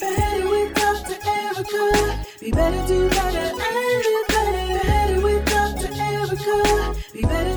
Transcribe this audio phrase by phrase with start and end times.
[0.00, 2.40] Better we thought that ever could.
[2.40, 4.78] Be better, do better, and be better.
[4.88, 7.12] Better we thought that ever could.
[7.12, 7.55] Be better.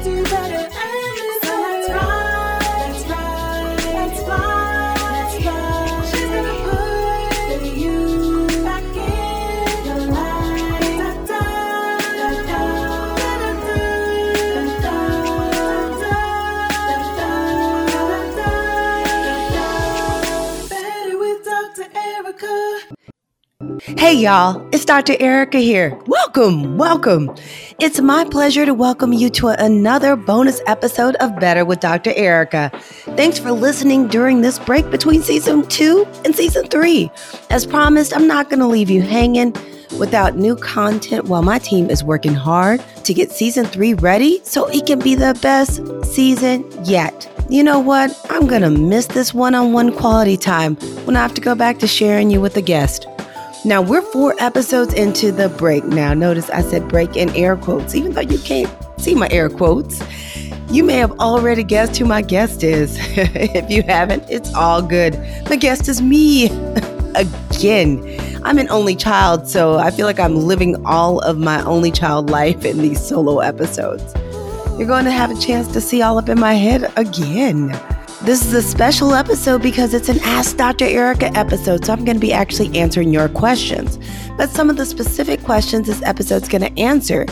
[24.00, 25.16] Hey, y'all, it's Dr.
[25.16, 25.94] Ericka here.
[26.08, 27.36] Welcome, welcome.
[27.80, 32.12] It's my pleasure to welcome you to another bonus episode of Better with Dr.
[32.12, 32.72] Ericka.
[33.18, 37.12] Thanks for listening during this break between season two and season three.
[37.50, 39.54] As promised, I'm not going to leave you hanging
[40.00, 44.66] without new content while my team is working hard to get season three ready so
[44.68, 47.30] it can be the best season yet.
[47.50, 48.18] You know what?
[48.30, 51.54] I'm going to miss this one on one quality time when I have to go
[51.54, 53.06] back to sharing you with a guest.
[53.66, 56.14] Now, we're four episodes into the break now.
[56.14, 60.02] Notice I said break in air quotes, even though you can't see my air quotes.
[60.70, 62.98] You may have already guessed who my guest is.
[63.18, 65.20] if you haven't, it's all good.
[65.50, 66.46] My guest is me
[67.16, 68.02] again.
[68.46, 72.30] I'm an only child, so I feel like I'm living all of my only child
[72.30, 74.14] life in these solo episodes.
[74.78, 77.78] You're going to have a chance to see all up in my head again.
[78.24, 80.84] This is a special episode because it's an Ask Dr.
[80.84, 83.98] Ericka episode, so I'm going to be actually answering your questions.
[84.36, 87.26] But some of the specific questions this episode's going to answer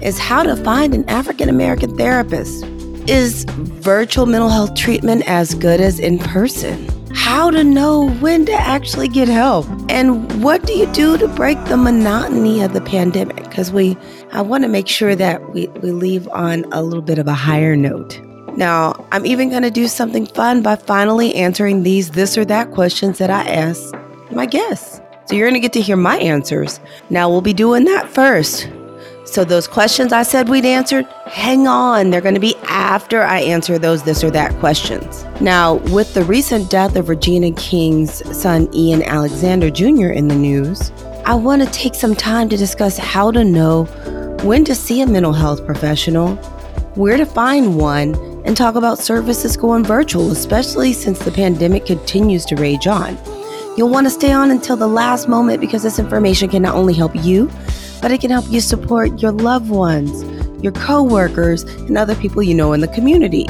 [0.00, 2.64] is how to find an African American therapist.
[3.08, 6.88] Is virtual mental health treatment as good as in person?
[7.12, 9.66] How to know when to actually get help?
[9.88, 13.42] And what do you do to break the monotony of the pandemic?
[13.42, 13.96] Because we,
[14.30, 17.34] I want to make sure that we, we leave on a little bit of a
[17.34, 18.20] higher note.
[18.56, 22.70] Now, I'm even going to do something fun by finally answering these this or that
[22.72, 23.94] questions that I asked
[24.30, 25.00] my guests.
[25.26, 26.80] So you're going to get to hear my answers.
[27.08, 28.68] Now, we'll be doing that first.
[29.24, 32.10] So, those questions I said we'd answer, hang on.
[32.10, 35.24] They're going to be after I answer those this or that questions.
[35.40, 40.90] Now, with the recent death of Regina King's son, Ian Alexander Jr., in the news,
[41.24, 43.84] I want to take some time to discuss how to know
[44.42, 46.34] when to see a mental health professional,
[46.96, 48.14] where to find one,
[48.44, 53.18] and talk about services going virtual, especially since the pandemic continues to rage on.
[53.76, 56.94] You'll want to stay on until the last moment because this information can not only
[56.94, 57.50] help you,
[58.02, 60.24] but it can help you support your loved ones,
[60.62, 63.46] your coworkers, and other people you know in the community.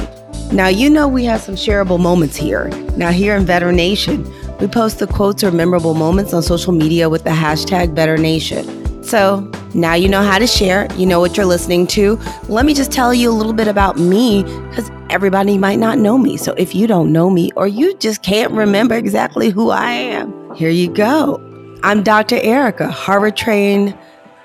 [0.51, 2.67] Now, you know we have some shareable moments here.
[2.97, 7.09] Now, here in Better Nation, we post the quotes or memorable moments on social media
[7.09, 9.03] with the hashtag Better Nation.
[9.03, 12.19] So now you know how to share, you know what you're listening to.
[12.49, 16.17] Let me just tell you a little bit about me because everybody might not know
[16.17, 16.37] me.
[16.37, 20.55] So if you don't know me or you just can't remember exactly who I am,
[20.55, 21.39] here you go.
[21.83, 22.37] I'm Dr.
[22.37, 23.97] Ericka, Harvard trained,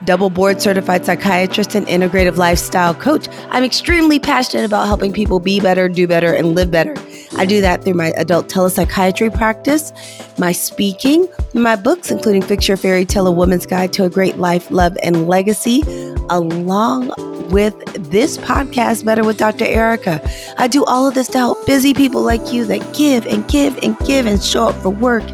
[0.04, 3.28] double board certified psychiatrist and integrative lifestyle coach.
[3.50, 6.94] I'm extremely passionate about helping people be better, do better, and live better.
[7.36, 9.92] I do that through my adult telepsychiatry practice,
[10.38, 11.26] my speaking,
[11.62, 15.26] my books, including Your Fairy Tale, A Woman's Guide to a Great Life, Love, and
[15.26, 15.82] Legacy,
[16.30, 17.12] along
[17.50, 17.74] with
[18.10, 19.64] this podcast, Better with Dr.
[19.64, 20.20] Ericka.
[20.58, 23.78] I do all of this to help busy people like you that give and give
[23.82, 25.24] and give and show up for work.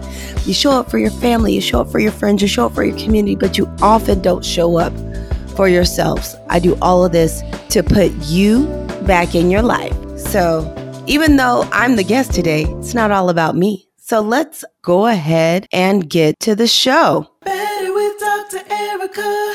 [0.44, 2.74] You show up for your family, you show up for your friends, you show up
[2.74, 4.92] for your community, but you often don't show up
[5.56, 6.36] for yourselves.
[6.48, 8.66] I do all of this to put you
[9.06, 9.94] back in your life.
[10.18, 10.68] So,
[11.06, 13.88] even though I'm the guest today, it's not all about me.
[14.12, 17.26] So, let's go ahead and get to the show.
[17.46, 18.58] Better with Dr.
[18.58, 19.54] Ericka.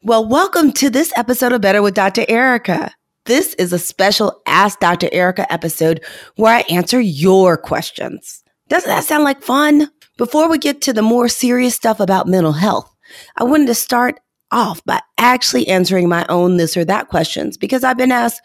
[0.00, 2.22] Well, welcome to this episode of Better with Dr.
[2.26, 2.92] Ericka.
[3.24, 5.08] This is a special Ask Dr.
[5.08, 6.04] Ericka episode
[6.36, 8.44] where I answer your questions.
[8.68, 9.90] Doesn't that sound like fun?
[10.18, 12.94] Before we get to the more serious stuff about mental health,
[13.36, 14.20] I wanted to start
[14.52, 18.40] off by actually answering my own this or that questions because I've been asked,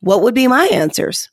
[0.00, 1.30] what would be my answers?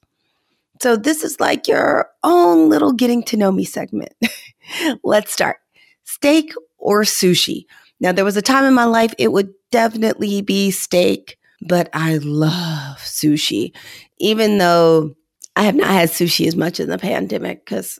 [0.83, 4.11] So this is like your own little getting to know me segment.
[5.05, 5.55] Let's start.
[6.03, 7.67] Steak or sushi?
[8.01, 12.17] Now, there was a time in my life it would definitely be steak, but I
[12.17, 13.73] love sushi,
[14.17, 15.15] even though
[15.55, 17.97] I have not had sushi as much in the pandemic because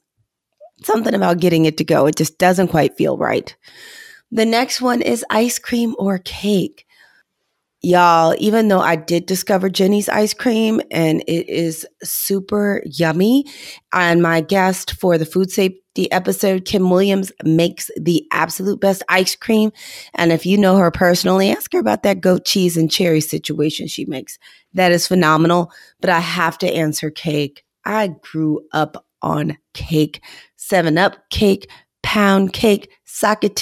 [0.83, 3.56] something about getting it to go, it just doesn't quite feel right.
[4.30, 6.85] The next one is ice cream or cake.
[7.85, 13.45] Y'all, even though I did discover Jeni's ice cream and it is super yummy,
[13.91, 19.35] and my guest for the food safety episode, Kim Williams, makes the absolute best ice
[19.35, 19.74] cream.
[20.13, 23.88] And if you know her personally, ask her about that goat cheese and cherry situation
[23.88, 24.39] she makes.
[24.74, 25.69] That is phenomenal.
[26.00, 27.65] But I have to answer cake.
[27.83, 30.24] I grew up on cake,
[30.56, 31.69] 7 Up cake,
[32.01, 32.89] pound cake,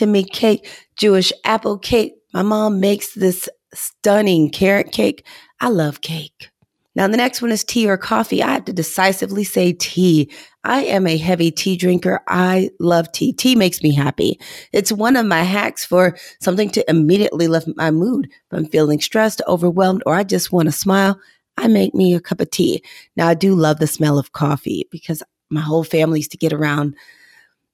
[0.01, 2.13] me cake, Jewish apple cake.
[2.33, 5.25] My mom makes this stunning carrot cake.
[5.59, 6.49] I love cake.
[6.93, 8.43] Now, the next one is tea or coffee.
[8.43, 10.29] I have to decisively say tea.
[10.65, 12.19] I am a heavy tea drinker.
[12.27, 13.31] I love tea.
[13.31, 14.37] Tea makes me happy.
[14.73, 18.27] It's one of my hacks for something to immediately lift my mood.
[18.27, 21.17] If I'm feeling stressed, overwhelmed, or I just want to smile,
[21.57, 22.83] I make me a cup of tea.
[23.15, 26.51] Now, I do love the smell of coffee because my whole family used to get
[26.51, 26.95] around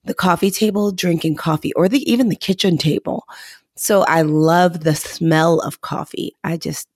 [0.03, 3.25] the coffee table drinking coffee or the, even the kitchen table.
[3.77, 6.35] So I love the smell of coffee.
[6.43, 6.87] I just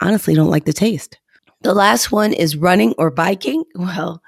[0.00, 1.18] honestly don't like the taste.
[1.62, 3.64] The last one is running or biking.
[3.74, 4.22] Well,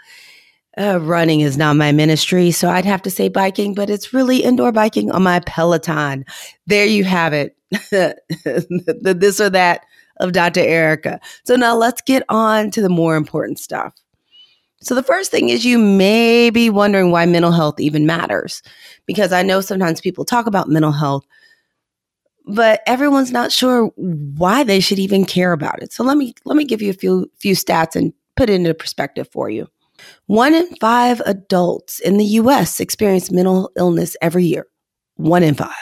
[0.78, 4.44] uh, running is not my ministry, so I'd have to say biking, but it's really
[4.44, 6.24] indoor biking on my Peloton.
[6.68, 7.56] There you have it.
[7.70, 9.84] the this or that
[10.20, 10.60] of Dr.
[10.60, 11.18] Ericka.
[11.44, 13.92] So now let's get on to the more important stuff.
[14.80, 18.62] So, the first thing is you may be wondering why mental health even matters,
[19.06, 21.26] because I know sometimes people talk about mental health,
[22.48, 25.92] but everyone's not sure why they should even care about it.
[25.92, 28.74] So let me let me give you a few few stats and put it into
[28.74, 29.68] perspective for you.
[30.26, 34.66] One in five adults in the US experience mental illness every year.
[35.16, 35.74] One in five.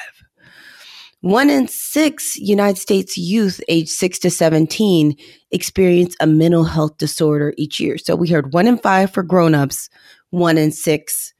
[1.20, 5.16] One in six United States youth aged 6 to 17
[5.50, 7.98] experience a mental health disorder each year.
[7.98, 9.88] So we heard one in five for grown-ups,
[10.30, 11.34] one in six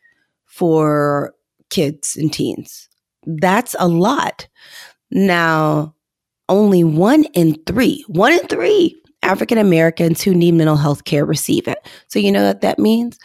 [0.44, 1.34] for
[1.70, 2.88] kids and teens.
[3.26, 4.48] That's a lot.
[5.10, 5.94] Now,
[6.48, 11.66] only one in three, one in three African Americans who need mental health care receive
[11.66, 11.78] it.
[12.08, 13.18] So, you know what that means?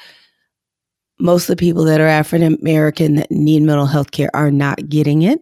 [1.20, 4.90] Most of the people that are African American that need mental health care are not
[4.90, 5.40] getting it.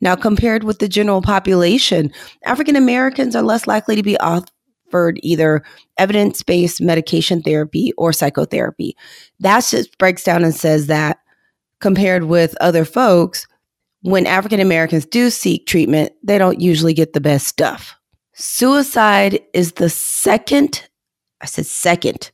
[0.00, 2.10] Now, compared with the general population,
[2.46, 5.62] African Americans are less likely to be offered either
[5.98, 8.96] evidence based medication therapy or psychotherapy.
[9.40, 11.18] That just breaks down and says that
[11.80, 13.46] compared with other folks,
[14.02, 17.94] when African Americans do seek treatment, they don't usually get the best stuff.
[18.34, 20.88] Suicide is the second,
[21.40, 22.30] I said second,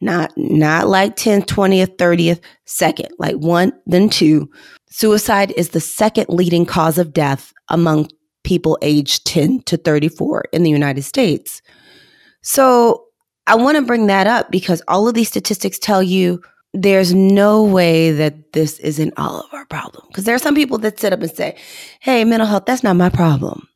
[0.00, 4.50] not not like 10th, 20th, 30th, second, like one, then two.
[4.90, 8.10] Suicide is the second leading cause of death among
[8.44, 11.62] people aged 10 to 34 in the United States.
[12.42, 13.06] So
[13.46, 16.40] I want to bring that up because all of these statistics tell you
[16.72, 20.04] there's no way that this isn't all of our problem.
[20.08, 21.56] Because there are some people that sit up and say,
[22.00, 23.68] hey, mental health, that's not my problem.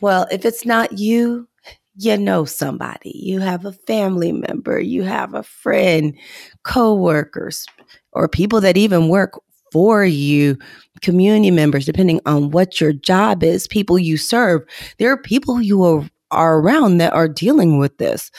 [0.00, 1.48] Well, if it's not you,
[1.96, 3.12] you know somebody.
[3.14, 6.16] You have a family member, you have a friend,
[6.64, 7.66] coworkers,
[8.12, 9.40] or people that even work
[9.70, 10.58] for you,
[11.00, 14.62] community members, depending on what your job is, people you serve.
[14.98, 18.30] There are people you are, are around that are dealing with this.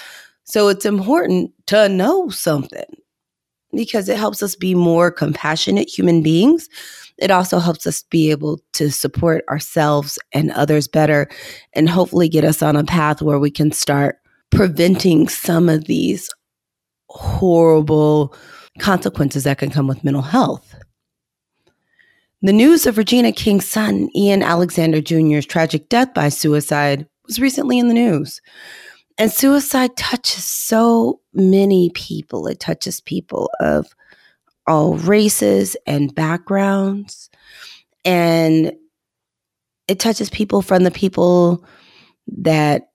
[0.44, 2.86] So it's important to know something
[3.76, 6.68] because it helps us be more compassionate human beings.
[7.18, 11.30] It also helps us be able to support ourselves and others better
[11.74, 14.20] and hopefully get us on a path where we can start
[14.52, 16.30] preventing some of these
[17.10, 18.36] horrible
[18.80, 20.76] consequences that can come with mental health.
[22.42, 27.80] The news of Regina King's son, Ian Alexander Jr.'s tragic death by suicide, was recently
[27.80, 28.42] in the news.
[29.18, 32.48] And suicide touches so many people.
[32.48, 33.88] It touches people of
[34.68, 37.30] all races and backgrounds.
[38.04, 38.74] And
[39.88, 41.66] it touches people from the people
[42.28, 42.90] that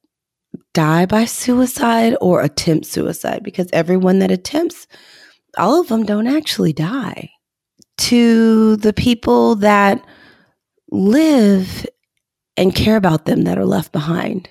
[0.75, 4.87] die by suicide or attempt suicide because everyone that attempts,
[5.57, 7.31] all of them don't actually die.
[7.99, 10.05] To the people that
[10.91, 11.87] live
[12.57, 14.49] and care about them that are left behind.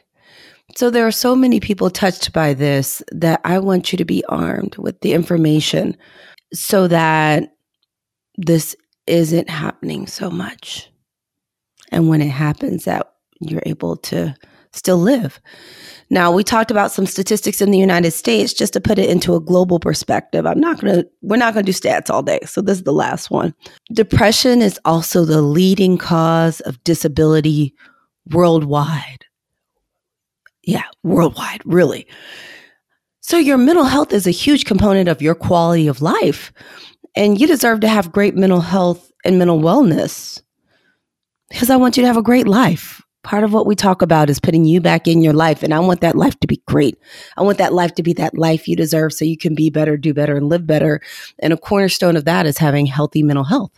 [0.75, 4.23] So there are so many people touched by this that I want you to be
[4.25, 5.97] armed with the information
[6.53, 7.55] so that
[8.37, 8.75] this
[9.07, 10.89] isn't happening so much.
[11.91, 14.35] And when it happens that you're able to
[14.73, 15.39] still live.
[16.09, 19.35] Now, we talked about some statistics in the United States just to put it into
[19.35, 20.45] a global perspective.
[20.45, 22.39] I'm not going to we're not going to do stats all day.
[22.45, 23.53] So this is the last one.
[23.93, 27.73] Depression is also the leading cause of disability
[28.31, 29.25] worldwide.
[30.69, 32.05] Yeah, worldwide, really.
[33.21, 36.53] So, your mental health is a huge component of your quality of life,
[37.15, 40.43] and you deserve to have great mental health and mental wellness
[41.49, 43.01] because I want you to have a great life.
[43.23, 45.79] Part of what we talk about is putting you back in your life, and I
[45.79, 46.99] want that life to be great.
[47.35, 49.97] I want that life to be that life you deserve so you can be better,
[49.97, 51.01] do better, and live better.
[51.39, 53.71] And a cornerstone of that is having healthy mental health.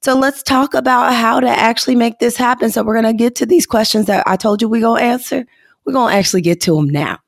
[0.00, 2.70] So let's talk about how to actually make this happen.
[2.70, 5.06] So we're going to get to these questions that I told you we're going to
[5.06, 5.44] answer.
[5.84, 7.18] We're going to actually get to them now.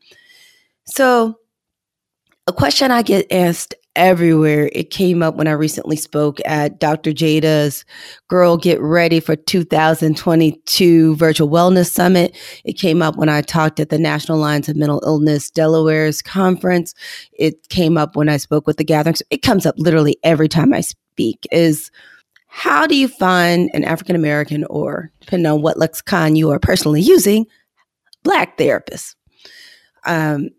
[0.87, 1.39] So,
[2.47, 4.71] a question I get asked everywhere.
[4.73, 7.11] It came up when I recently spoke at Dr.
[7.13, 7.85] Jada's
[8.29, 12.37] Girl Get Ready for 2022 Virtual Wellness Summit.
[12.65, 16.95] It came up when I talked at the National Alliance of Mental Illness Delaware's conference.
[17.33, 19.23] It came up when I spoke with the gatherings.
[19.31, 21.91] It comes up literally every time I speak is
[22.49, 27.01] how do you find an African American or depending on what lexicon you are personally
[27.01, 27.47] using,
[28.23, 29.15] black therapists.
[30.05, 30.51] Um,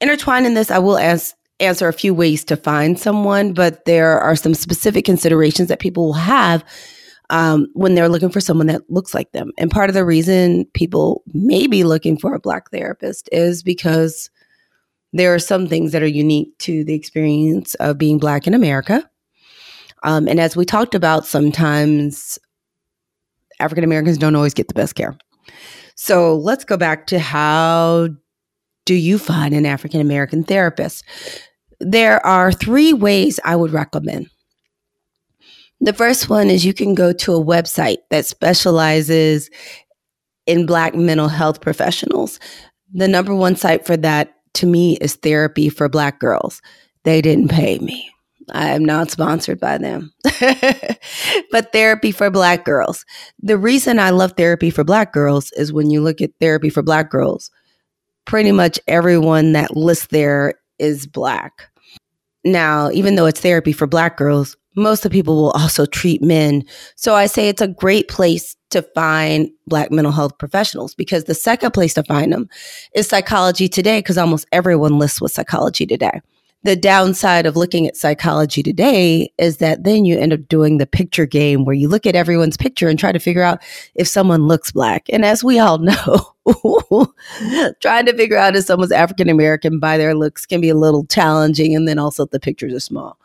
[0.00, 4.20] intertwined in this, I will ask answer a few ways to find someone, but there
[4.20, 6.64] are some specific considerations that people will have
[7.30, 9.52] um, when they're looking for someone that looks like them.
[9.58, 14.30] And part of the reason people may be looking for a Black therapist is because
[15.12, 19.08] there are some things that are unique to the experience of being Black in America.
[20.02, 22.38] Um, and as we talked about, sometimes
[23.58, 25.16] African Americans don't always get the best care.
[25.96, 28.08] So let's go back to how
[28.84, 31.04] do you find an African American therapist?
[31.80, 34.28] There are three ways I would recommend.
[35.80, 39.50] The first one is you can go to a website that specializes
[40.46, 42.40] in Black mental health professionals.
[42.94, 46.62] The number one site for that to me is Therapy for Black Girls.
[47.04, 48.10] They didn't pay me.
[48.52, 50.12] I am not sponsored by them.
[51.50, 53.04] but Therapy for Black Girls.
[53.40, 56.82] The reason I love Therapy for Black Girls is when you look at Therapy for
[56.82, 57.50] Black Girls,
[58.24, 61.70] pretty much everyone that lists there is black.
[62.44, 66.22] Now, even though it's therapy for black girls, most of the people will also treat
[66.22, 66.62] men.
[66.94, 71.34] So I say it's a great place to find black mental health professionals because the
[71.34, 72.48] second place to find them
[72.94, 76.20] is psychology today because almost everyone lists with psychology today
[76.66, 80.86] the downside of looking at psychology today is that then you end up doing the
[80.86, 83.62] picture game where you look at everyone's picture and try to figure out
[83.94, 85.06] if someone looks black.
[85.10, 86.34] And as we all know,
[87.80, 91.06] trying to figure out if someone's African American by their looks can be a little
[91.06, 91.76] challenging.
[91.76, 93.16] And then also the pictures are small.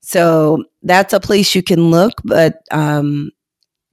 [0.00, 2.14] So that's a place you can look.
[2.24, 3.30] But um,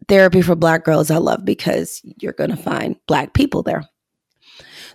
[0.08, 3.84] therapy for Black girls, I love because you're going to find Black people there.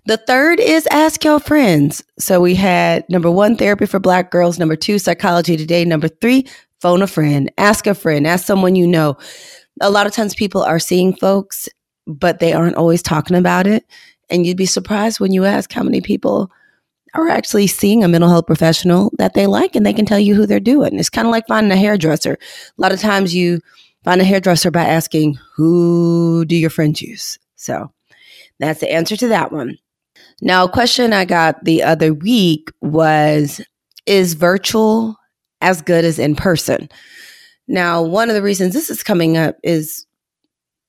[0.07, 2.03] The third is ask your friends.
[2.19, 4.59] So we had number one, therapy for Black girls.
[4.59, 5.85] Number two, psychology today.
[5.85, 6.47] Number three,
[6.81, 9.17] phone a friend, ask a friend, ask someone you know.
[9.81, 11.69] A lot of times people are seeing folks,
[12.07, 13.85] but they aren't always talking about it.
[14.31, 16.51] And you'd be surprised when you ask how many people
[17.15, 20.35] are actually seeing a mental health professional that they like and they can tell you
[20.35, 20.99] who they're doing.
[20.99, 22.35] It's kind of like finding a hairdresser.
[22.35, 23.61] A lot of times you
[24.05, 27.39] find a hairdresser by asking, who do your friends use?
[27.57, 27.93] So
[28.59, 29.77] that's the answer to that one.
[30.43, 33.61] Now, a question I got the other week was
[34.07, 35.17] Is virtual
[35.61, 36.89] as good as in person?
[37.69, 40.07] Now, one of the reasons this is coming up is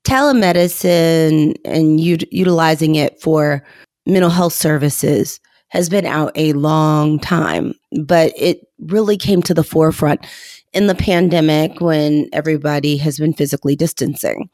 [0.03, 3.63] telemedicine and u- utilizing it for
[4.05, 5.39] mental health services
[5.69, 10.25] has been out a long time, but it really came to the forefront
[10.73, 14.49] in the pandemic when everybody has been physically distancing.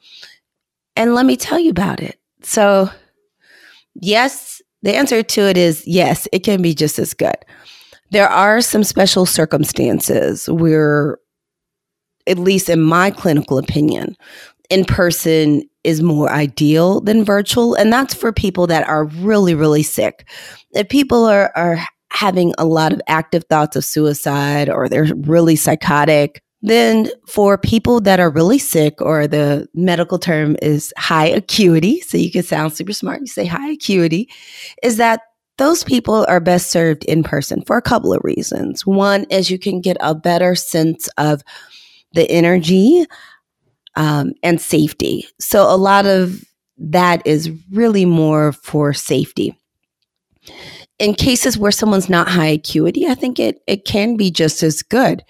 [0.95, 2.19] And let me tell you about it.
[2.43, 2.89] So,
[3.95, 7.35] yes, the answer to it is yes, it can be just as good.
[8.11, 11.17] There are some special circumstances where,
[12.25, 14.15] at least in my clinical opinion,
[14.69, 17.73] in person is more ideal than virtual.
[17.75, 20.27] And that's for people that are really, really sick.
[20.71, 21.79] If people are, are
[22.11, 28.01] having a lot of active thoughts of suicide or they're really psychotic, then, for people
[28.01, 32.73] that are really sick, or the medical term is high acuity, so you can sound
[32.73, 34.27] super smart, you say high acuity,
[34.81, 35.21] is that
[35.57, 38.85] those people are best served in person for a couple of reasons.
[38.85, 41.43] One is you can get a better sense of
[42.13, 43.05] the energy
[43.95, 45.27] um, and safety.
[45.39, 46.43] So, a lot of
[46.77, 49.55] that is really more for safety.
[50.99, 54.81] In cases where someone's not high acuity, I think it, it can be just as
[54.81, 55.23] good.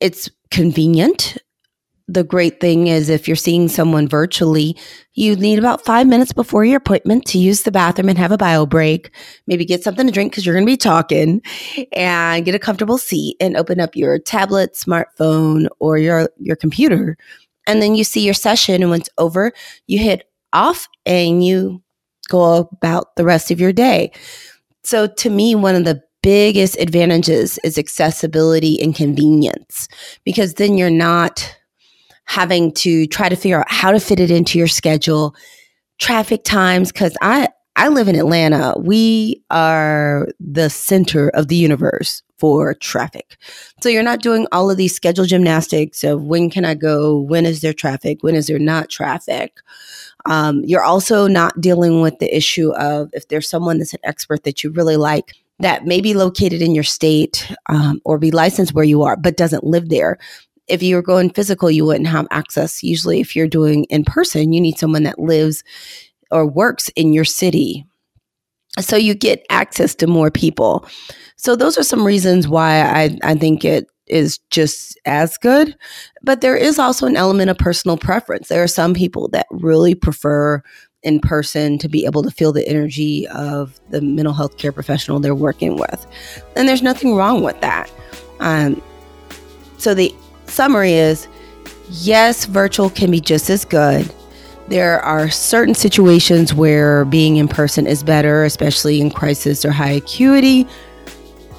[0.00, 1.36] It's convenient.
[2.06, 4.76] The great thing is if you're seeing someone virtually,
[5.14, 8.36] you need about five minutes before your appointment to use the bathroom and have a
[8.36, 9.10] bio break.
[9.48, 11.42] Maybe get something to drink because you're going to be talking
[11.92, 17.16] and get a comfortable seat and open up your tablet, smartphone, or your, your computer.
[17.66, 18.80] And then you see your session.
[18.80, 19.50] And once over,
[19.88, 21.82] you hit off and you
[22.28, 24.12] go about the rest of your day.
[24.84, 29.88] So to me, one of the biggest advantages is accessibility and convenience
[30.24, 31.54] because then you're not
[32.24, 35.36] having to try to figure out how to fit it into your schedule,
[35.98, 36.90] traffic times.
[36.92, 38.74] Cause I, I live in Atlanta.
[38.78, 43.36] We are the center of the universe for traffic.
[43.82, 47.18] So you're not doing all of these schedule gymnastics of when can I go?
[47.18, 48.22] When is there traffic?
[48.22, 49.58] When is there not traffic?
[50.24, 54.44] Um, you're also not dealing with the issue of if there's someone that's an expert
[54.44, 58.74] that you really like, that may be located in your state um, or be licensed
[58.74, 60.18] where you are, but doesn't live there.
[60.66, 62.82] If you're going physical, you wouldn't have access.
[62.82, 65.62] Usually, if you're doing in person, you need someone that lives
[66.30, 67.86] or works in your city.
[68.80, 70.86] So you get access to more people.
[71.36, 75.76] So those are some reasons why I, I think it is just as good.
[76.22, 78.48] But there is also an element of personal preference.
[78.48, 80.62] There are some people that really prefer
[81.04, 85.20] in person to be able to feel the energy of the mental health care professional
[85.20, 86.06] they're working with.
[86.56, 87.92] And there's nothing wrong with that.
[88.40, 88.82] Um,
[89.78, 90.14] so the
[90.46, 91.28] summary is
[91.90, 94.12] yes, virtual can be just as good.
[94.68, 99.90] There are certain situations where being in person is better, especially in crisis or high
[99.90, 100.66] acuity.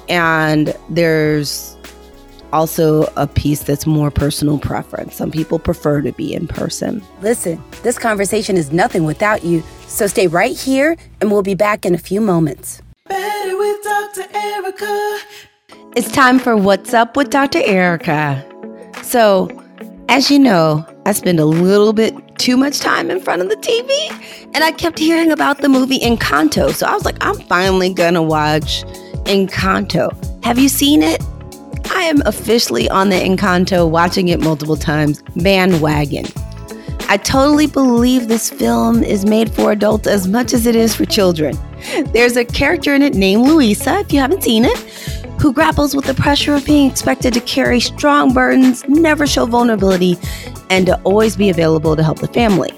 [0.08, 1.75] And there's
[2.56, 5.14] also a piece that's more personal preference.
[5.14, 7.02] Some people prefer to be in person.
[7.20, 11.84] Listen, this conversation is nothing without you, so stay right here and we'll be back
[11.84, 12.80] in a few moments.
[13.08, 14.22] Better with Dr.
[14.32, 15.18] Ericka.
[15.96, 17.60] It's time for What's Up with Dr.
[17.60, 18.42] Ericka.
[19.04, 19.50] So,
[20.08, 23.56] as you know, I spend a little bit too much time in front of the
[23.56, 26.72] TV, and I kept hearing about the movie Encanto.
[26.72, 28.82] So I was like, I'm finally gonna watch
[29.24, 30.10] Encanto.
[30.44, 31.22] Have you seen it?
[31.90, 36.26] I am officially on the Encanto, watching it multiple times, bandwagon.
[37.08, 41.04] I totally believe this film is made for adults as much as it is for
[41.04, 41.56] children.
[42.12, 44.76] There's a character in it named Luisa, if you haven't seen it,
[45.40, 50.18] who grapples with the pressure of being expected to carry strong burdens, never show vulnerability,
[50.70, 52.72] and to always be available to help the family.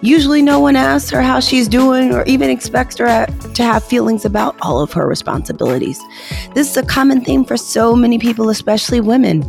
[0.00, 4.24] Usually, no one asks her how she's doing or even expects her to have feelings
[4.24, 6.00] about all of her responsibilities.
[6.54, 9.42] This is a common theme for so many people, especially women.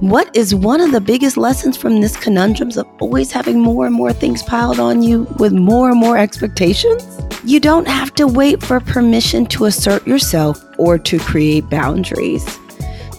[0.00, 3.94] What is one of the biggest lessons from this conundrums of always having more and
[3.94, 7.20] more things piled on you with more and more expectations?
[7.44, 12.58] You don't have to wait for permission to assert yourself or to create boundaries.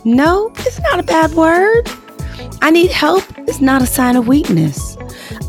[0.03, 1.89] No, it's not a bad word.
[2.61, 4.97] I need help is not a sign of weakness.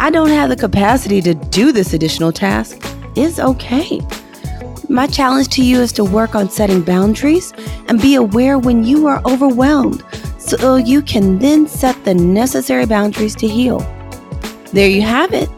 [0.01, 2.85] I don't have the capacity to do this additional task
[3.17, 4.01] is okay.
[4.89, 7.53] My challenge to you is to work on setting boundaries
[7.89, 10.05] and be aware when you are overwhelmed
[10.39, 13.79] so you can then set the necessary boundaries to heal.
[14.73, 15.49] There you have it.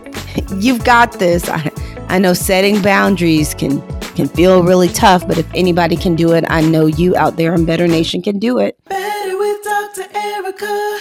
[0.59, 1.49] You've got this.
[1.49, 1.71] I,
[2.09, 3.83] I know setting boundaries can
[4.15, 7.55] can feel really tough, but if anybody can do it, I know you out there
[7.55, 8.79] in Better Nation can do it.
[8.89, 10.05] Better with Dr.
[10.15, 11.01] Ericka.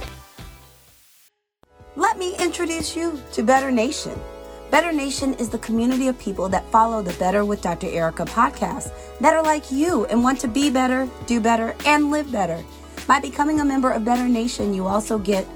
[1.95, 4.21] Let me introduce you to Better Nation.
[4.69, 7.87] Better Nation is the community of people that follow the Better with Dr.
[7.87, 12.29] Ericka podcast that are like you and want to be better, do better, and live
[12.31, 12.61] better.
[13.07, 15.47] By becoming a member of Better Nation, you also get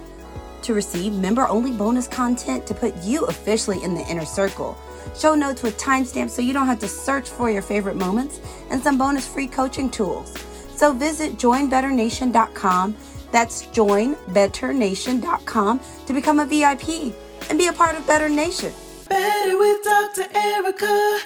[0.62, 4.78] to receive member only bonus content to put you officially in the inner circle.
[5.18, 8.82] Show notes with timestamps so you don't have to search for your favorite moments and
[8.82, 10.34] some bonus free coaching tools.
[10.76, 12.96] So visit joinbetternation.com.
[13.32, 17.14] That's joinbetternation.com to become a VIP
[17.50, 18.72] and be a part of Better Nation.
[19.12, 20.24] Better with Dr.
[20.24, 21.20] Ericka.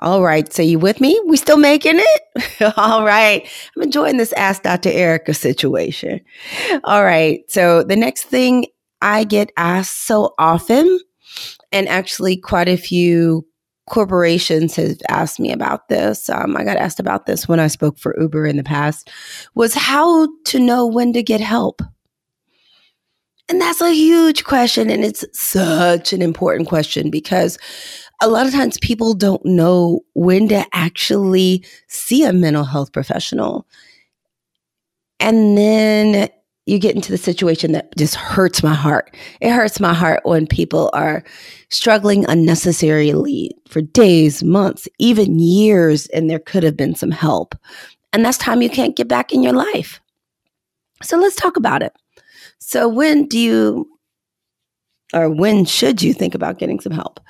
[0.00, 0.52] All right.
[0.52, 1.20] So you with me?
[1.24, 2.74] We still making it?
[2.76, 3.48] All right.
[3.76, 4.90] I'm enjoying this Ask Dr.
[4.90, 6.20] Ericka situation.
[6.82, 7.48] All right.
[7.48, 8.66] So the next thing
[9.02, 10.98] I get asked so often,
[11.70, 13.46] and actually quite a few
[13.88, 16.28] corporations have asked me about this.
[16.28, 19.08] Um, I got asked about this when I spoke for Uber in the past,
[19.54, 21.82] was how to know when to get help.
[23.50, 24.88] And that's a huge question.
[24.88, 27.58] And it's such an important question because
[28.22, 33.66] a lot of times people don't know when to actually see a mental health professional.
[35.18, 36.28] And then
[36.66, 39.16] you get into the situation that just hurts my heart.
[39.40, 41.24] It hurts my heart when people are
[41.70, 47.56] struggling unnecessarily for days, months, even years, and there could have been some help.
[48.12, 50.00] And that's time you can't get back in your life.
[51.02, 51.92] So let's talk about it.
[52.60, 53.86] So, when do you,
[55.12, 57.20] or when should you think about getting some help?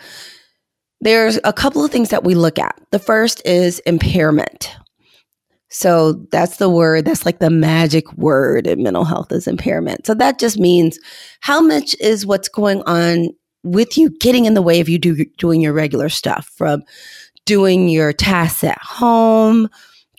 [1.00, 2.78] There's a couple of things that we look at.
[2.90, 4.76] The first is impairment.
[5.70, 10.04] So that's the word, that's like the magic word in mental health is impairment.
[10.04, 10.98] So that just means
[11.40, 13.28] how much is what's going on
[13.62, 16.82] with you getting in the way of you do, doing your regular stuff from
[17.46, 19.68] doing your tasks at home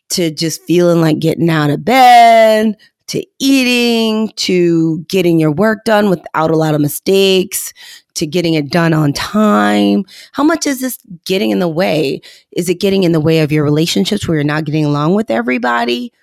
[0.10, 2.78] to just feeling like getting out of bed
[3.12, 7.74] to eating to getting your work done without a lot of mistakes
[8.13, 10.06] to getting it done on time?
[10.32, 12.21] How much is this getting in the way?
[12.54, 15.30] Is it getting in the way of your relationships where you're not getting along with
[15.30, 16.13] everybody?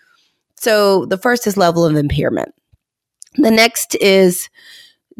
[0.57, 2.55] So the first is level of impairment.
[3.35, 4.49] The next is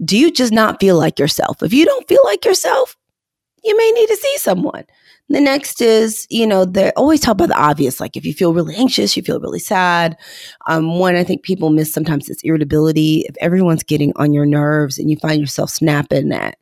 [0.03, 1.63] do you just not feel like yourself?
[1.63, 2.97] If you don't feel like yourself,
[3.63, 4.85] you may need to see someone.
[5.31, 8.55] The next is, you know, they always talk about the obvious, like if you feel
[8.55, 10.17] really anxious, you feel really sad.
[10.67, 13.27] Um, one I think people miss sometimes is irritability.
[13.29, 16.57] If everyone's getting on your nerves and you find yourself snapping at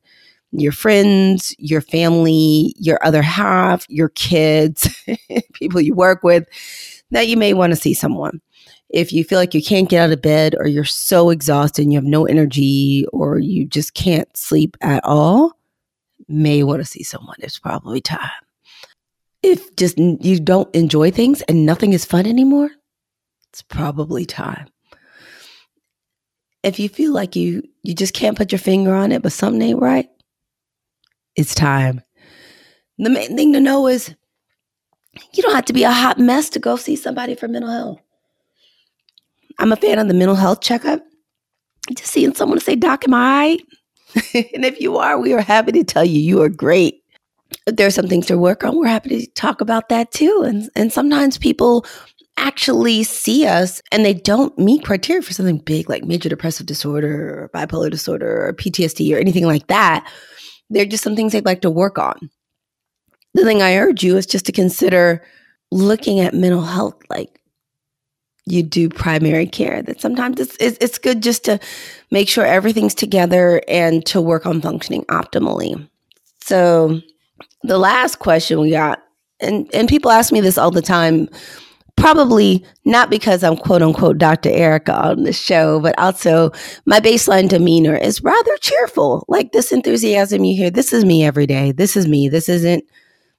[0.50, 4.88] your friends, your family, your other half, your kids,
[5.52, 6.48] people you work with,
[7.12, 8.40] that you may want to see someone.
[8.88, 11.92] If you feel like you can't get out of bed or you're so exhausted and
[11.92, 15.52] you have no energy or you just can't sleep at all,
[16.26, 17.36] may want to see someone.
[17.38, 18.30] It's probably time
[19.46, 22.70] if just you don't enjoy things and nothing is fun anymore,
[23.52, 24.68] it's probably time.
[26.62, 29.62] If you feel like you you just can't put your finger on it, but something
[29.62, 30.08] ain't right,
[31.36, 32.02] it's time.
[32.98, 34.14] The main thing to know is
[35.32, 38.00] you don't have to be a hot mess to go see somebody for mental health.
[39.58, 41.02] I'm a fan of the mental health checkup.
[41.94, 43.58] Just seeing someone say, Doc, am I
[44.34, 47.02] and if you are, we are happy to tell you you are great
[47.66, 48.76] there's some things to work on.
[48.76, 50.44] We're happy to talk about that too.
[50.46, 51.84] And and sometimes people
[52.38, 57.44] actually see us and they don't meet criteria for something big like major depressive disorder
[57.44, 60.08] or bipolar disorder or PTSD or anything like that.
[60.68, 62.30] They're just some things they'd like to work on.
[63.34, 65.22] The thing I urge you is just to consider
[65.70, 67.40] looking at mental health like
[68.46, 69.82] you do primary care.
[69.82, 71.58] That sometimes it's, it's good just to
[72.10, 75.88] make sure everything's together and to work on functioning optimally.
[76.42, 77.00] So
[77.62, 79.02] the last question we got,
[79.40, 81.28] and, and people ask me this all the time,
[81.96, 84.50] probably not because I'm quote unquote Dr.
[84.50, 86.52] Ericka on the show, but also
[86.84, 89.24] my baseline demeanor is rather cheerful.
[89.28, 91.72] Like this enthusiasm you hear, this is me every day.
[91.72, 92.28] This is me.
[92.28, 92.84] This isn't,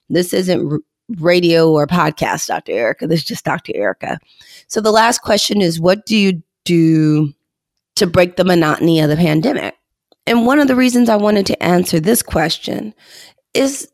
[0.08, 0.82] this isn't
[1.16, 2.72] radio or podcast, Dr.
[2.72, 3.08] Ericka.
[3.08, 3.72] This is just Dr.
[3.72, 4.18] Ericka.
[4.66, 7.32] So the last question is what do you do
[7.96, 9.74] to break the monotony of the pandemic?
[10.26, 12.92] And one of the reasons I wanted to answer this question
[13.54, 13.88] is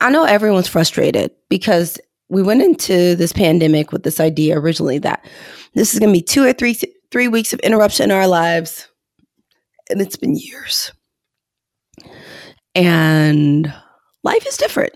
[0.00, 1.98] I know everyone's frustrated because
[2.28, 5.24] we went into this pandemic with this idea originally that
[5.74, 6.78] this is going to be two or three
[7.10, 8.88] three weeks of interruption in our lives,
[9.90, 10.92] and it's been years.
[12.74, 13.72] And
[14.22, 14.94] life is different.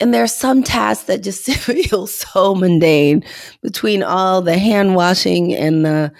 [0.00, 3.24] And there are some tasks that just feel so mundane
[3.62, 6.12] between all the hand washing and the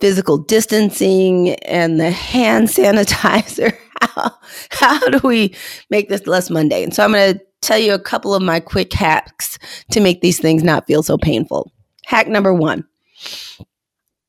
[0.00, 4.38] physical distancing and the hand sanitizer how,
[4.70, 5.54] how do we
[5.90, 6.92] make this less mundane?
[6.92, 9.58] So I'm going to tell you a couple of my quick hacks
[9.90, 11.70] to make these things not feel so painful.
[12.04, 12.86] Hack number one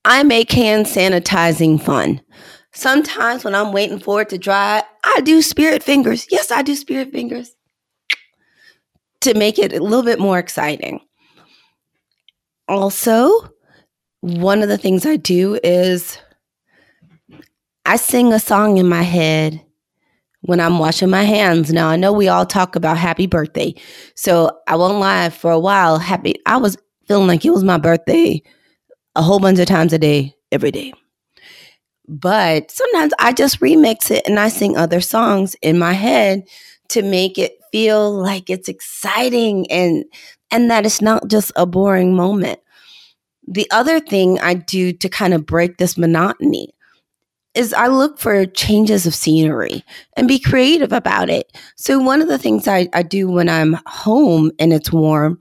[0.06, 2.22] I make hand sanitizing fun.
[2.74, 6.28] Sometimes when I'm waiting for it to dry, I do spirit fingers.
[6.30, 7.56] Yes, I do spirit fingers
[9.22, 11.00] to make it a little bit more exciting.
[12.68, 13.50] Also,
[14.22, 16.20] one of the things I do is
[17.86, 19.62] I sing a song in my head
[20.42, 21.72] when I'm washing my hands.
[21.74, 23.76] Now, I know we all talk about happy birthday.
[24.16, 27.78] So I won't lie, for a while, happy, I was feeling like it was my
[27.78, 28.42] birthday
[29.16, 30.94] a whole bunch of times a day, every day.
[32.08, 36.44] But sometimes I just remix it and I sing other songs in my head
[36.90, 40.06] to make it feel like it's exciting and
[40.52, 42.60] and that it's not just a boring moment.
[43.48, 46.74] The other thing I do to kind of break this monotony,
[47.56, 49.84] is I look for changes of scenery
[50.18, 51.52] and be creative about it.
[51.76, 55.40] So one of the things I, I do when I'm home and it's warm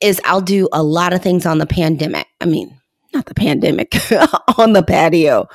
[0.00, 2.26] is I'll do a lot of things on the pandemic.
[2.40, 2.74] I mean,
[3.12, 3.94] not the pandemic,
[4.58, 5.48] on the patio.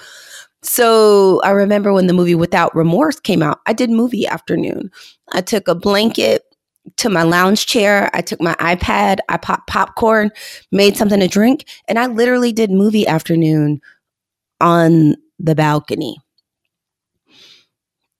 [0.61, 4.91] So I remember when the movie Without Remorse came out, I did movie afternoon.
[5.31, 6.43] I took a blanket
[6.97, 8.09] to my lounge chair.
[8.13, 10.31] I took my iPad, I popped popcorn,
[10.71, 13.81] made something to drink, and I literally did movie afternoon
[14.61, 15.15] on
[15.45, 16.17] the balcony.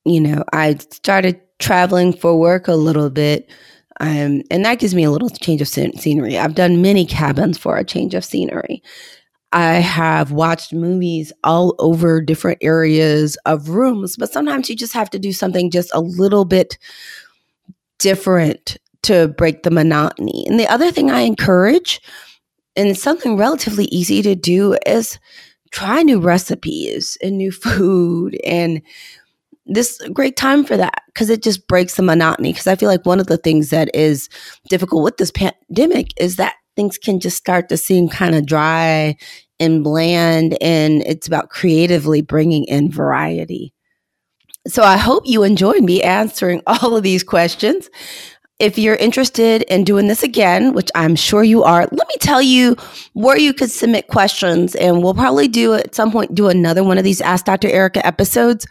[0.06, 3.50] You know, I started traveling for work a little bit.
[4.00, 6.38] Um, and that gives me a little change of scenery.
[6.38, 8.84] I've done many cabins for a change of scenery.
[9.54, 15.10] I have watched movies all over different areas of rooms, but sometimes you just have
[15.12, 16.78] to do something just a little bit
[18.00, 20.46] different to break the monotony.
[20.48, 22.02] And the other thing I encourage,
[22.76, 25.20] and something relatively easy to do, is
[25.76, 28.82] try new recipes and new food and
[29.68, 33.06] this great time for that because it just breaks the monotony because i feel like
[33.06, 34.30] one of the things that is
[34.70, 39.16] difficult with this pandemic is that things can just start to seem kind of dry
[39.60, 43.74] and bland, and it's about creatively bringing in variety.
[44.68, 47.90] So I hope you enjoyed me answering all of these questions.
[48.58, 52.42] If you're interested in doing this again, which I'm sure you are, let me tell
[52.42, 52.78] you
[53.12, 54.76] where you could submit questions.
[54.76, 57.68] And we'll probably do at some point do another one of these Ask Dr.
[57.68, 58.66] Ericka episodes.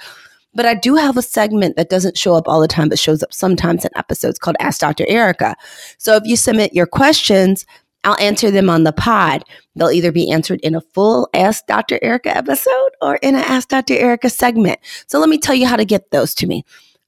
[0.54, 3.22] But I do have a segment that doesn't show up all the time, but shows
[3.22, 5.04] up sometimes in episodes called Ask Dr.
[5.04, 5.54] Ericka.
[5.98, 7.66] So if you submit your questions,
[8.04, 9.44] I'll answer them on the pod.
[9.76, 11.98] They'll either be answered in a full Ask Dr.
[12.02, 13.94] Ericka episode or in an Ask Dr.
[13.94, 14.78] Ericka segment.
[15.08, 16.64] So let me tell you how to get those to me.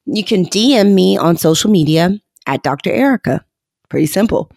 [0.07, 2.91] You can DM me on social media at Dr.
[2.91, 3.41] Ericka.
[3.89, 4.51] Pretty simple.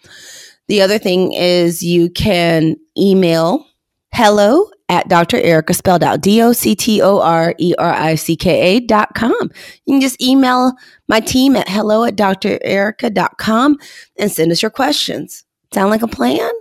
[0.67, 3.65] The other thing is you can email
[4.13, 5.37] hello at Dr.
[5.37, 8.79] Ericka spelled out D O C T O R E R I C K A
[8.79, 9.51] dot com.
[9.85, 10.73] You can just email
[11.07, 13.77] my team at hello at drericka.com
[14.17, 15.43] and send us your questions.
[15.73, 16.51] Sound like a plan?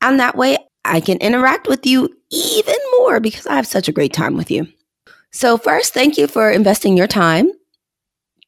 [0.00, 3.92] And that way I can interact with you even more because I have such a
[3.92, 4.66] great time with you.
[5.32, 7.52] So, first, thank you for investing your time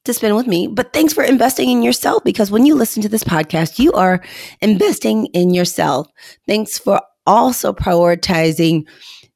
[0.05, 3.09] to spend with me, but thanks for investing in yourself because when you listen to
[3.09, 4.23] this podcast, you are
[4.61, 6.09] investing in yourself.
[6.47, 8.85] Thanks for also prioritizing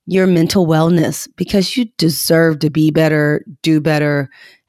[0.06, 4.28] your mental wellness because you deserve to be better, do better,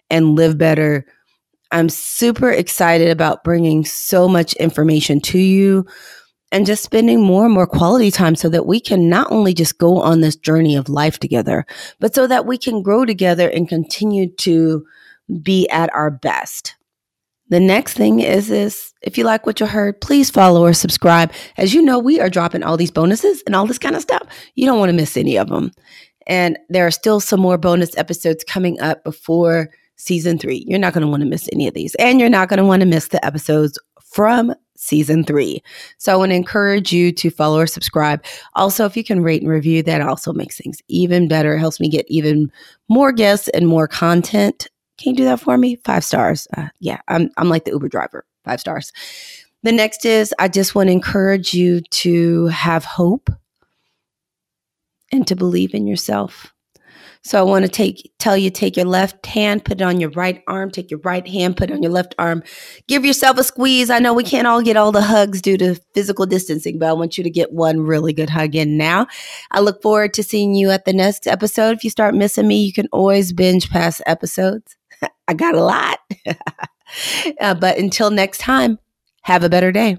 [0.09, 1.05] and live better.
[1.71, 5.85] I'm super excited about bringing so much information to you
[6.51, 9.77] and just spending more and more quality time so that we can not only just
[9.77, 11.65] go on this journey of life together,
[11.99, 14.85] but so that we can grow together and continue to
[15.41, 16.75] be at our best.
[17.49, 21.31] The next thing is this if you like what you heard, please follow or subscribe.
[21.57, 24.23] As you know, we are dropping all these bonuses and all this kind of stuff.
[24.55, 25.71] You don't want to miss any of them.
[26.27, 30.65] And there are still some more bonus episodes coming up before season three.
[30.67, 31.95] You're not going to want to miss any of these.
[31.95, 35.63] And you're not going to want to miss the episodes from season three.
[35.97, 38.23] So I want to encourage you to follow or subscribe.
[38.55, 41.55] Also, if you can rate and review, that also makes things even better.
[41.55, 42.51] It helps me get even
[42.89, 45.77] more guests and more content can you do that for me?
[45.83, 46.47] Five stars.
[46.55, 48.91] Uh, yeah, I'm, I'm like the Uber driver, five stars.
[49.63, 53.29] The next is I just want to encourage you to have hope
[55.11, 56.53] and to believe in yourself.
[57.23, 60.11] So I want to take tell you take your left hand, put it on your
[60.11, 62.41] right arm, take your right hand, put it on your left arm.
[62.87, 63.89] Give yourself a squeeze.
[63.89, 66.93] I know we can't all get all the hugs due to physical distancing, but I
[66.93, 69.07] want you to get one really good hug in now.
[69.51, 71.75] I look forward to seeing you at the next episode.
[71.75, 74.76] If you start missing me, you can always binge past episodes.
[75.27, 75.99] I got a lot.
[77.41, 78.79] uh, but until next time,
[79.23, 79.97] have a better day.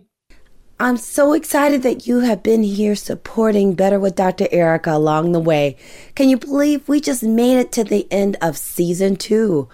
[0.80, 4.44] I'm so excited that you have been here supporting Better with Dr.
[4.46, 5.76] Ericka along the way.
[6.14, 9.68] Can you believe we just made it to the end of season two?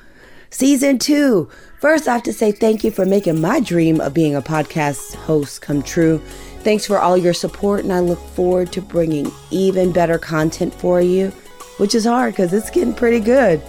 [0.49, 1.51] Season two.
[1.79, 5.15] First, I have to say thank you for making my dream of being a podcast
[5.15, 6.21] host come true.
[6.61, 11.03] Thanks for all your support, and I look forward to bringing even better content for
[11.03, 11.29] you,
[11.77, 13.63] which is hard because it's getting pretty good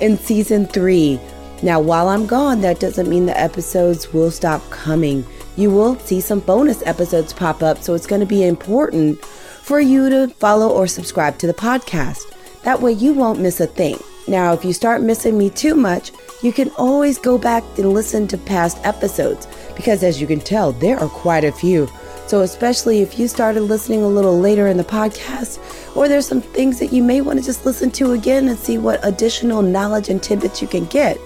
[0.00, 1.20] in season three.
[1.62, 5.26] Now, while I'm gone, that doesn't mean the episodes will stop coming.
[5.56, 9.78] You will see some bonus episodes pop up, so it's going to be important for
[9.78, 12.22] you to follow or subscribe to the podcast.
[12.62, 13.98] That way, you won't miss a thing.
[14.26, 18.26] Now, if you start missing me too much, you can always go back and listen
[18.28, 21.88] to past episodes because, as you can tell, there are quite a few.
[22.30, 25.58] So, especially if you started listening a little later in the podcast,
[25.96, 28.78] or there's some things that you may want to just listen to again and see
[28.78, 31.18] what additional knowledge and tidbits you can get,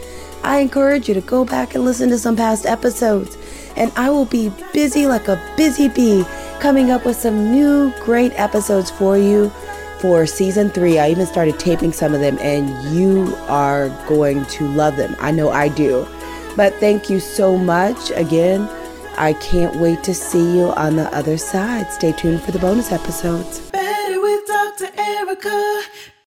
[0.43, 3.37] I encourage you to go back and listen to some past episodes.
[3.77, 6.25] And I will be busy like a busy bee
[6.59, 9.51] coming up with some new great episodes for you
[10.01, 10.99] for season three.
[10.99, 15.17] I even started taping some of them, and you are going to love them.
[15.19, 16.09] I know I do.
[16.57, 18.67] But thank you so much again
[19.17, 21.91] I can't wait to see you on the other side.
[21.93, 23.61] Stay tuned for the bonus episodes.
[23.71, 24.87] Better with Dr.
[24.97, 26.14] Ericka.